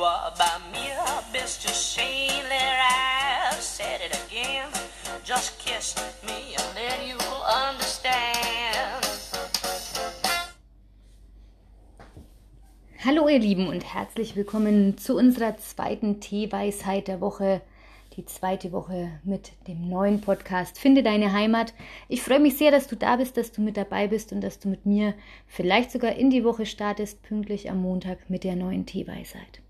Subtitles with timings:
[0.00, 0.88] you are by me.
[1.30, 2.80] Best to say there
[3.52, 4.68] I've said it again.
[5.24, 5.94] Just kiss
[6.26, 9.04] me and then you'll understand.
[13.04, 17.60] Hallo ihr Lieben und herzlich willkommen zu unserer zweiten Teeweisheit der Woche.
[18.16, 21.74] Die zweite Woche mit dem neuen Podcast Finde deine Heimat.
[22.08, 24.58] Ich freue mich sehr, dass du da bist, dass du mit dabei bist und dass
[24.58, 25.14] du mit mir
[25.46, 29.60] vielleicht sogar in die Woche startest, pünktlich am Montag mit der neuen Teeweisheit.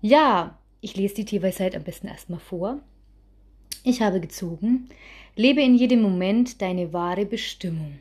[0.00, 2.80] Ja, ich lese die Teeweisheit am besten erstmal vor.
[3.82, 4.88] Ich habe gezogen,
[5.34, 7.98] lebe in jedem Moment deine wahre Bestimmung.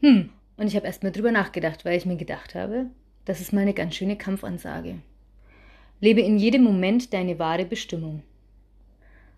[0.00, 2.86] Hm, und ich habe erstmal drüber nachgedacht, weil ich mir gedacht habe,
[3.24, 4.96] das ist mal eine ganz schöne Kampfansage.
[6.00, 8.22] Lebe in jedem Moment deine wahre Bestimmung.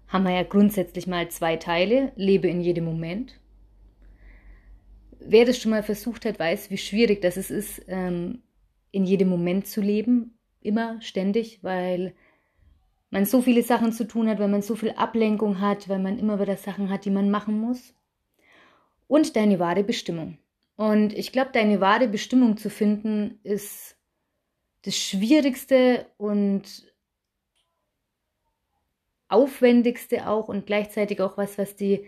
[0.09, 2.13] Haben wir ja grundsätzlich mal zwei Teile.
[2.17, 3.39] Lebe in jedem Moment.
[5.20, 8.43] Wer das schon mal versucht hat, weiß, wie schwierig das ist, ähm,
[8.91, 10.36] in jedem Moment zu leben.
[10.61, 12.15] Immer, ständig, weil
[13.11, 16.19] man so viele Sachen zu tun hat, weil man so viel Ablenkung hat, weil man
[16.19, 17.95] immer wieder Sachen hat, die man machen muss.
[19.09, 20.39] Und deine wahre Bestimmung.
[20.77, 23.97] Und ich glaube, deine wahre Bestimmung zu finden, ist
[24.83, 26.93] das Schwierigste und
[29.29, 32.05] Aufwendigste auch und gleichzeitig auch was, was die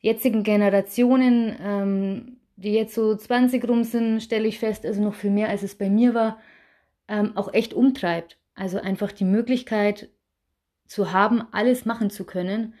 [0.00, 5.30] jetzigen Generationen, ähm, die jetzt so 20 rum sind, stelle ich fest, also noch viel
[5.30, 6.38] mehr, als es bei mir war,
[7.08, 8.38] ähm, auch echt umtreibt.
[8.54, 10.08] Also einfach die Möglichkeit
[10.86, 12.74] zu haben, alles machen zu können,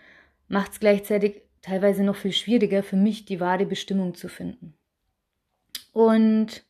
[0.48, 4.74] macht es gleichzeitig teilweise noch viel schwieriger für mich, die wahre Bestimmung zu finden.
[5.92, 6.64] Und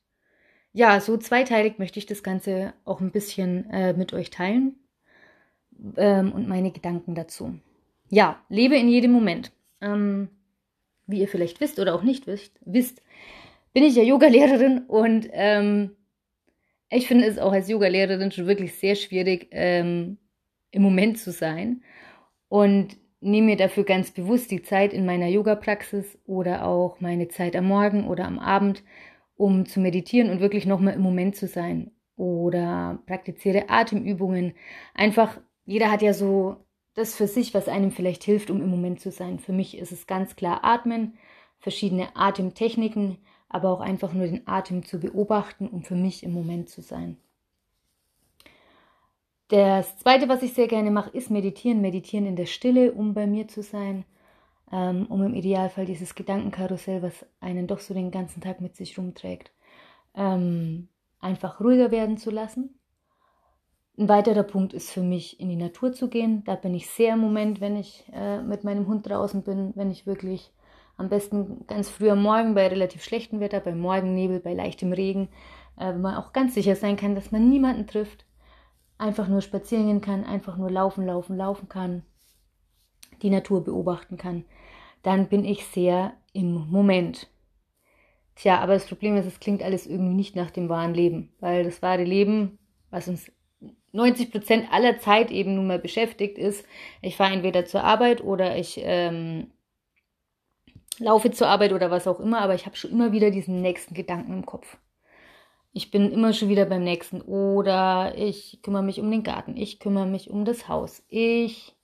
[0.73, 4.77] ja, so zweiteilig möchte ich das Ganze auch ein bisschen äh, mit euch teilen
[5.97, 7.59] ähm, und meine Gedanken dazu.
[8.11, 9.53] Ja, lebe in jedem Moment.
[9.81, 10.29] Ähm,
[11.07, 13.03] wie ihr vielleicht wisst oder auch nicht wisst, wisst
[13.73, 15.97] bin ich ja Yogalehrerin und ähm,
[16.91, 20.19] ich finde es auch als Yogalehrerin schon wirklich sehr schwierig, ähm,
[20.71, 21.83] im Moment zu sein
[22.49, 27.57] und nehme mir dafür ganz bewusst die Zeit in meiner Yoga-Praxis oder auch meine Zeit
[27.57, 28.85] am Morgen oder am Abend,
[29.37, 31.91] um zu meditieren und wirklich nochmal im Moment zu sein.
[32.17, 34.55] Oder praktiziere Atemübungen.
[34.95, 36.57] Einfach, jeder hat ja so
[36.95, 39.39] das für sich, was einem vielleicht hilft, um im Moment zu sein.
[39.39, 41.17] Für mich ist es ganz klar Atmen,
[41.61, 46.69] verschiedene Atemtechniken, aber auch einfach nur den Atem zu beobachten, um für mich im Moment
[46.69, 47.17] zu sein.
[49.49, 51.81] Das zweite, was ich sehr gerne mache, ist meditieren.
[51.81, 54.05] Meditieren in der Stille, um bei mir zu sein
[54.73, 58.99] ähm, um im Idealfall dieses Gedankenkarussell, was einen doch so den ganzen Tag mit sich
[58.99, 59.51] rumträgt,
[60.15, 60.89] ähm,
[61.21, 62.79] einfach ruhiger werden zu lassen.
[63.99, 66.45] Ein weiterer Punkt ist für mich, in die Natur zu gehen.
[66.45, 69.91] Da bin ich sehr im Moment, wenn ich äh, mit meinem Hund draußen bin, wenn
[69.91, 70.53] ich wirklich
[70.99, 75.29] am besten ganz früh am Morgen bei relativ schlechtem Wetter, bei Morgennebel, bei leichtem Regen,
[75.79, 78.27] äh, wenn man auch ganz sicher sein kann, dass man niemanden trifft,
[78.99, 82.03] einfach nur spazieren gehen kann, einfach nur laufen, laufen, laufen kann,
[83.23, 84.45] die Natur beobachten kann
[85.03, 87.29] dann bin ich sehr im Moment.
[88.35, 91.65] Tja, aber das Problem ist, es klingt alles irgendwie nicht nach dem wahren Leben, weil
[91.65, 92.59] das wahre Leben,
[92.91, 93.33] was uns
[93.93, 96.65] 90 Prozent aller Zeit eben nun mal beschäftigt ist,
[97.03, 99.51] ich fahre entweder zur Arbeit oder ich ähm,
[100.99, 103.95] laufe zur Arbeit oder was auch immer, aber ich habe schon immer wieder diesen nächsten
[103.95, 104.77] Gedanken im Kopf.
[105.73, 109.79] Ich bin immer schon wieder beim nächsten oder ich kümmere mich um den Garten, ich
[109.81, 111.77] kümmere mich um das Haus, ich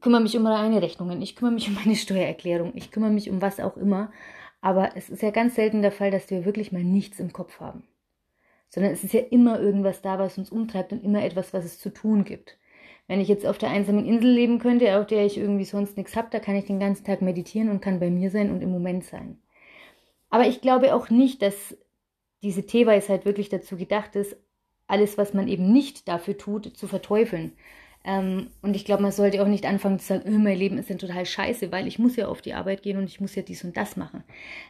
[0.00, 3.40] kümmere mich um meine Rechnungen, ich kümmere mich um meine Steuererklärung, ich kümmere mich um
[3.40, 4.12] was auch immer.
[4.60, 7.58] Aber es ist ja ganz selten der Fall, dass wir wirklich mal nichts im Kopf
[7.60, 7.82] haben.
[8.68, 11.78] Sondern es ist ja immer irgendwas da, was uns umtreibt und immer etwas, was es
[11.78, 12.56] zu tun gibt.
[13.12, 16.16] Wenn ich jetzt auf der einsamen Insel leben könnte, auf der ich irgendwie sonst nichts
[16.16, 18.70] habe, da kann ich den ganzen Tag meditieren und kann bei mir sein und im
[18.70, 19.36] Moment sein.
[20.30, 21.76] Aber ich glaube auch nicht, dass
[22.42, 24.34] diese Teeweisheit wirklich dazu gedacht ist,
[24.86, 27.52] alles, was man eben nicht dafür tut, zu verteufeln,
[28.04, 30.90] ähm, und ich glaube, man sollte auch nicht anfangen zu sagen, oh, mein Leben ist
[30.90, 33.42] ja total scheiße, weil ich muss ja auf die Arbeit gehen und ich muss ja
[33.42, 34.24] dies und das machen.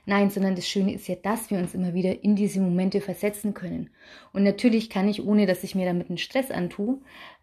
[0.05, 3.55] Nein, sondern das Schöne ist ja, dass wir uns immer wieder in diese Momente versetzen
[3.55, 3.89] können.
[4.33, 6.99] Und natürlich kann ich, ohne dass ich mir damit einen Stress antue,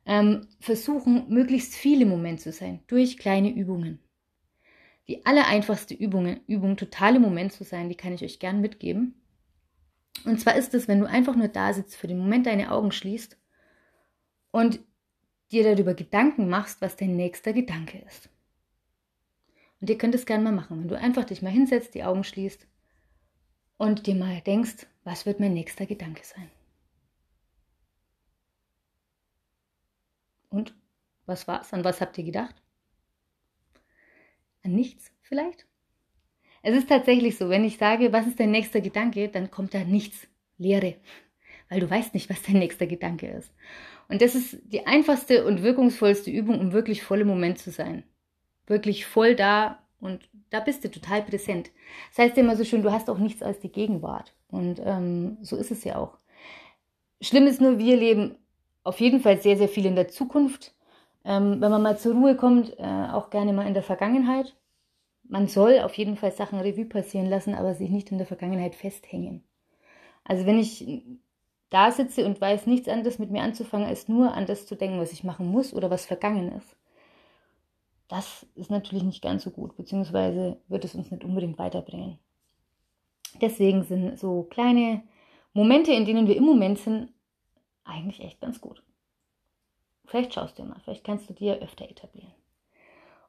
[0.05, 3.99] ähm, versuchen, möglichst viele Momente zu sein, durch kleine Übungen.
[5.07, 9.19] Die allereinfachste Übung, Übung, totale Moment zu sein, die kann ich euch gern mitgeben.
[10.25, 12.91] Und zwar ist es, wenn du einfach nur da sitzt, für den Moment deine Augen
[12.91, 13.37] schließt
[14.51, 14.79] und
[15.51, 18.29] dir darüber Gedanken machst, was dein nächster Gedanke ist.
[19.81, 22.23] Und ihr könnt es gerne mal machen, wenn du einfach dich mal hinsetzt, die Augen
[22.23, 22.67] schließt
[23.77, 26.49] und dir mal denkst, was wird mein nächster Gedanke sein?
[30.49, 30.73] Und
[31.25, 31.73] was war's?
[31.73, 32.55] An was habt ihr gedacht?
[34.63, 35.65] An nichts vielleicht?
[36.61, 39.83] Es ist tatsächlich so, wenn ich sage, was ist dein nächster Gedanke, dann kommt da
[39.83, 40.95] nichts, Leere,
[41.69, 43.53] weil du weißt nicht, was dein nächster Gedanke ist.
[44.09, 48.03] Und das ist die einfachste und wirkungsvollste Übung, um wirklich voll im Moment zu sein.
[48.67, 51.71] Wirklich voll da und da bist du total präsent.
[52.09, 54.33] Das heißt immer so schön, du hast auch nichts als die Gegenwart.
[54.47, 56.17] Und ähm, so ist es ja auch.
[57.21, 58.35] Schlimm ist nur, wir leben
[58.89, 60.73] auf jeden Fall sehr, sehr viel in der Zukunft.
[61.23, 64.55] Ähm, wenn man mal zur Ruhe kommt, äh, auch gerne mal in der Vergangenheit.
[65.23, 68.73] Man soll auf jeden Fall Sachen Revue passieren lassen, aber sich nicht in der Vergangenheit
[68.73, 69.43] festhängen.
[70.23, 71.03] Also wenn ich
[71.69, 74.99] da sitze und weiß nichts anderes mit mir anzufangen, als nur an das zu denken,
[74.99, 76.75] was ich machen muss oder was vergangen ist,
[78.07, 82.17] das ist natürlich nicht ganz so gut, beziehungsweise wird es uns nicht unbedingt weiterbringen.
[83.39, 85.03] Deswegen sind so kleine
[85.53, 87.13] Momente, in denen wir im Moment sind,
[87.89, 88.83] eigentlich echt ganz gut.
[90.05, 92.33] Vielleicht schaust du mal, vielleicht kannst du dir öfter etablieren.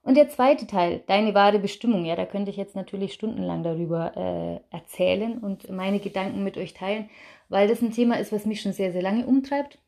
[0.02, 4.16] Und der zweite Teil, deine wahre Bestimmung, ja, da könnte ich jetzt natürlich stundenlang darüber
[4.16, 7.10] äh, erzählen und meine Gedanken mit euch teilen,
[7.50, 9.78] weil das ein Thema ist, was mich schon sehr, sehr lange umtreibt.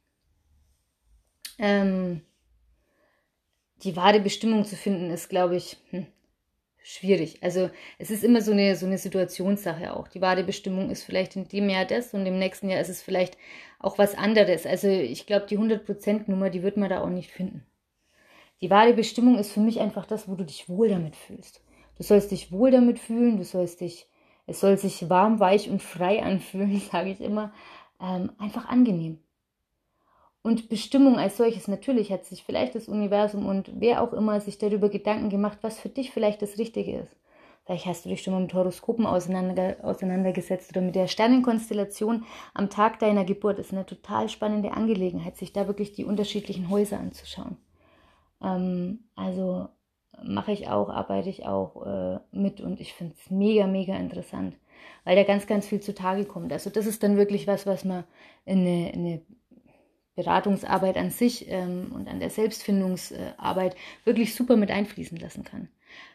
[1.58, 2.20] Ähm,
[3.84, 6.06] die wahre Bestimmung zu finden, ist, glaube ich, hm,
[6.82, 7.42] schwierig.
[7.42, 10.08] Also es ist immer so eine, so eine Situationssache auch.
[10.08, 13.02] Die wahre Bestimmung ist vielleicht in dem Jahr das und im nächsten Jahr ist es
[13.02, 13.38] vielleicht
[13.78, 14.66] auch was anderes.
[14.66, 17.64] Also ich glaube, die 100%-Nummer, die wird man da auch nicht finden.
[18.60, 21.62] Die wahre Bestimmung ist für mich einfach das, wo du dich wohl damit fühlst.
[21.96, 24.06] Du sollst dich wohl damit fühlen, du sollst dich,
[24.46, 27.52] es soll sich warm, weich und frei anfühlen, sage ich immer.
[28.00, 29.18] Ähm, einfach angenehm.
[30.42, 34.58] Und Bestimmung als solches, natürlich hat sich vielleicht das Universum und wer auch immer sich
[34.58, 37.16] darüber Gedanken gemacht, was für dich vielleicht das Richtige ist.
[37.64, 42.24] Vielleicht hast du dich schon mal mit Horoskopen auseinander, auseinandergesetzt oder mit der Sternenkonstellation
[42.54, 43.60] am Tag deiner Geburt.
[43.60, 47.56] Das ist eine total spannende Angelegenheit, sich da wirklich die unterschiedlichen Häuser anzuschauen.
[48.42, 49.68] Ähm, also
[50.24, 54.56] mache ich auch, arbeite ich auch äh, mit und ich finde es mega, mega interessant,
[55.04, 56.52] weil da ganz, ganz viel zutage kommt.
[56.52, 58.02] Also das ist dann wirklich was, was man
[58.44, 59.22] in eine, in eine
[60.14, 65.68] Beratungsarbeit an sich ähm, und an der Selbstfindungsarbeit wirklich super mit einfließen lassen kann.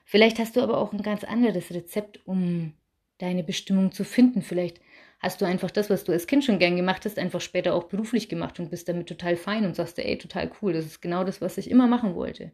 [0.06, 2.74] Vielleicht hast du aber auch ein ganz anderes Rezept, um
[3.18, 4.42] deine Bestimmung zu finden.
[4.42, 4.80] Vielleicht
[5.20, 7.86] hast du einfach das, was du als Kind schon gern gemacht hast, einfach später auch
[7.86, 11.24] beruflich gemacht und bist damit total fein und sagst, ey, total cool, das ist genau
[11.24, 12.52] das, was ich immer machen wollte.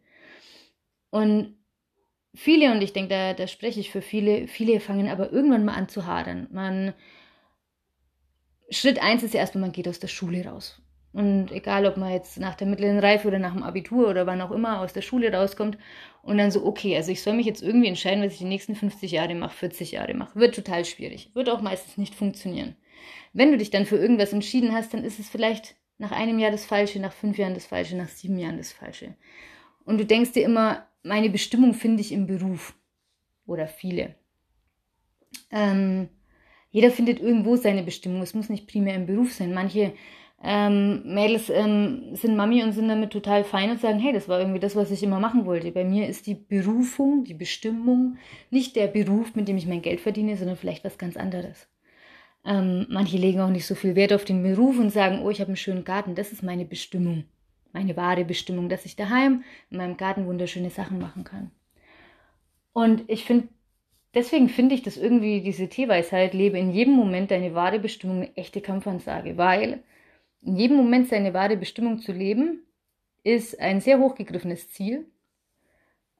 [1.09, 1.57] Und
[2.33, 5.75] viele, und ich denke, da, da spreche ich für viele, viele fangen aber irgendwann mal
[5.75, 6.47] an zu hadern.
[6.51, 6.93] Man,
[8.69, 10.81] Schritt eins ist ja erstmal, man geht aus der Schule raus.
[11.13, 14.41] Und egal, ob man jetzt nach der mittleren Reife oder nach dem Abitur oder wann
[14.41, 15.77] auch immer aus der Schule rauskommt
[16.23, 18.75] und dann so, okay, also ich soll mich jetzt irgendwie entscheiden, was ich die nächsten
[18.75, 20.39] 50 Jahre mache, 40 Jahre mache.
[20.39, 21.29] Wird total schwierig.
[21.35, 22.75] Wird auch meistens nicht funktionieren.
[23.31, 26.51] Wenn du dich dann für irgendwas entschieden hast, dann ist es vielleicht nach einem Jahr
[26.51, 29.15] das Falsche, nach fünf Jahren das Falsche, nach sieben Jahren das Falsche.
[29.85, 32.73] Und du denkst dir immer, meine Bestimmung finde ich im Beruf.
[33.45, 34.15] Oder viele.
[35.51, 36.09] Ähm,
[36.71, 38.21] jeder findet irgendwo seine Bestimmung.
[38.21, 39.53] Es muss nicht primär im Beruf sein.
[39.53, 39.93] Manche
[40.45, 44.39] ähm, Mädels ähm, sind Mami und sind damit total fein und sagen, hey, das war
[44.39, 45.71] irgendwie das, was ich immer machen wollte.
[45.71, 48.17] Bei mir ist die Berufung, die Bestimmung
[48.51, 51.69] nicht der Beruf, mit dem ich mein Geld verdiene, sondern vielleicht was ganz anderes.
[52.45, 55.39] Ähm, manche legen auch nicht so viel Wert auf den Beruf und sagen, oh, ich
[55.39, 57.23] habe einen schönen Garten, das ist meine Bestimmung,
[57.71, 61.51] meine wahre Bestimmung, dass ich daheim in meinem Garten wunderschöne Sachen machen kann.
[62.73, 63.47] Und ich finde,
[64.13, 68.35] deswegen finde ich, dass irgendwie diese Teeweisheit, lebe in jedem Moment deine wahre Bestimmung, eine
[68.35, 69.81] echte Kampfansage, weil
[70.45, 72.63] in jedem Moment seine wahre Bestimmung zu leben,
[73.23, 75.05] ist ein sehr hochgegriffenes Ziel.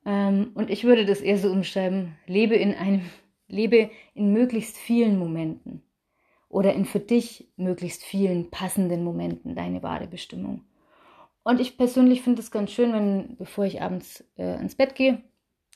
[0.06, 3.02] Ähm, und ich würde das eher so umschreiben, lebe in einem,
[3.48, 5.84] lebe in möglichst vielen Momenten
[6.50, 10.64] oder in für dich möglichst vielen passenden Momenten deine wahre Bestimmung.
[11.44, 15.22] Und ich persönlich finde es ganz schön, wenn, bevor ich abends äh, ins Bett gehe,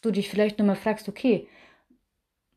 [0.02, 1.48] du dich vielleicht nochmal fragst, okay,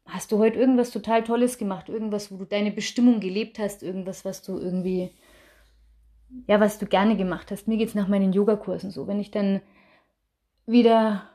[0.04, 4.24] hast du heute irgendwas total Tolles gemacht, irgendwas, wo du deine Bestimmung gelebt hast, irgendwas,
[4.24, 5.10] was du irgendwie
[6.46, 7.68] ja, was du gerne gemacht hast.
[7.68, 9.06] Mir geht es nach meinen Yogakursen so.
[9.06, 9.60] Wenn ich dann
[10.66, 11.28] wieder,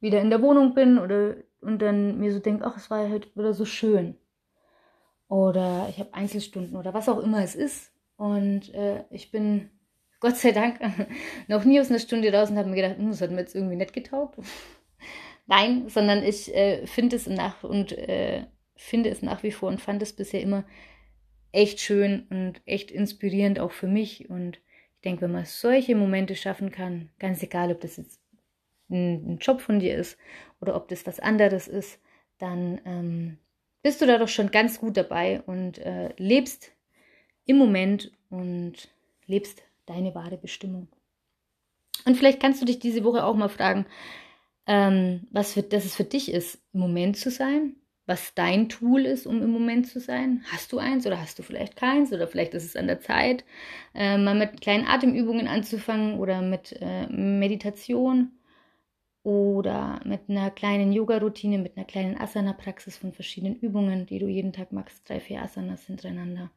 [0.00, 3.10] wieder in der Wohnung bin oder und dann mir so denke, ach, es war ja
[3.10, 4.16] heute wieder so schön.
[5.28, 7.92] Oder ich habe Einzelstunden oder was auch immer es ist.
[8.16, 9.70] Und äh, ich bin
[10.20, 10.80] Gott sei Dank
[11.48, 13.54] noch nie aus einer Stunde raus und habe mir gedacht, hm, das hat mir jetzt
[13.54, 14.38] irgendwie nicht getaugt.
[15.46, 18.46] Nein, sondern ich äh, finde es nach und äh,
[18.76, 20.64] finde es nach wie vor und fand es bisher immer
[21.52, 24.30] echt schön und echt inspirierend auch für mich.
[24.30, 24.58] Und
[24.94, 28.20] ich denke, wenn man solche Momente schaffen kann, ganz egal, ob das jetzt
[28.90, 30.18] ein, Job von dir ist
[30.60, 32.00] oder ob das was anderes ist,
[32.38, 33.38] dann ähm,
[33.82, 36.72] bist du da doch schon ganz gut dabei und äh, lebst
[37.46, 38.88] im Moment und
[39.26, 40.88] lebst deine wahre Bestimmung.
[42.04, 43.86] Und vielleicht kannst du dich diese Woche auch mal fragen,
[44.66, 47.76] ähm, was für, dass es für dich ist, im Moment zu sein,
[48.10, 50.42] was dein Tool ist, um im Moment zu sein.
[50.50, 53.44] Hast du eins oder hast du vielleicht keins oder vielleicht ist es an der Zeit,
[53.94, 58.32] äh, mal mit kleinen Atemübungen anzufangen oder mit äh, Meditation
[59.22, 64.52] oder mit einer kleinen Yoga-Routine, mit einer kleinen Asana-Praxis von verschiedenen Übungen, die du jeden
[64.52, 66.50] Tag machst, drei, vier Asanas hintereinander.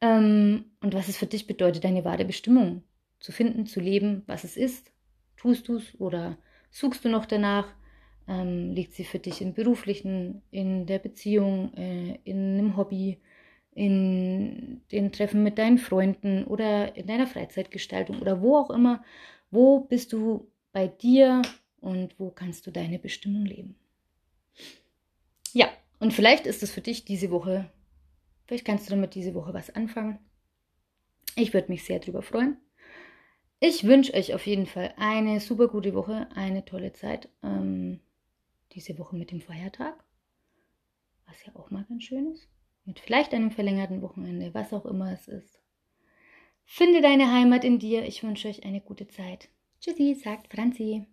[0.00, 2.82] Ähm, und was es für dich bedeutet, deine wahre Bestimmung
[3.20, 4.90] zu finden, zu leben, was es ist.
[5.36, 6.38] Tust du es oder
[6.70, 7.66] suchst du noch danach?
[8.32, 13.18] Ähm, liegt sie für dich im beruflichen, in der Beziehung, äh, in einem Hobby,
[13.74, 19.04] in den Treffen mit deinen Freunden oder in deiner Freizeitgestaltung oder wo auch immer?
[19.50, 21.42] Wo bist du bei dir
[21.80, 23.76] und wo kannst du deine Bestimmung leben?
[25.52, 25.68] Ja,
[26.00, 27.70] und vielleicht ist es für dich diese Woche,
[28.46, 30.18] vielleicht kannst du damit diese Woche was anfangen.
[31.36, 32.56] Ich würde mich sehr darüber freuen.
[33.60, 37.28] Ich wünsche euch auf jeden Fall eine super gute Woche, eine tolle Zeit.
[37.42, 38.00] Ähm,
[38.72, 40.04] diese Woche mit dem Feiertag,
[41.26, 42.48] was ja auch mal ganz schön ist.
[42.84, 45.60] Mit vielleicht einem verlängerten Wochenende, was auch immer es ist.
[46.64, 48.04] Finde deine Heimat in dir.
[48.04, 49.48] Ich wünsche euch eine gute Zeit.
[49.80, 51.06] Tschüssi, sagt Franzi.